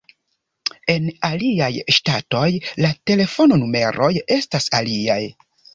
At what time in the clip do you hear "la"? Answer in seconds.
2.87-2.93